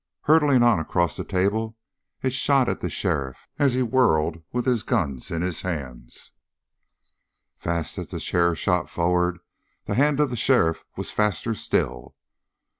Hurtling 0.21 0.63
on 0.63 0.79
across 0.79 1.15
the 1.15 1.23
table 1.23 1.77
it 2.23 2.33
shot 2.33 2.67
at 2.67 2.79
the 2.81 2.89
sheriff 2.89 3.47
as 3.59 3.75
he 3.75 3.83
whirled 3.83 4.41
with 4.51 4.65
his 4.65 4.81
guns 4.81 5.29
in 5.29 5.43
his 5.43 5.61
hands. 5.61 6.31
Fast 7.59 7.99
as 7.99 8.07
the 8.07 8.19
chair 8.19 8.55
shot 8.55 8.89
forward, 8.89 9.41
the 9.85 9.93
hand 9.93 10.19
of 10.19 10.31
the 10.31 10.35
sheriff 10.35 10.85
was 10.97 11.11
faster 11.11 11.53
still. 11.53 12.15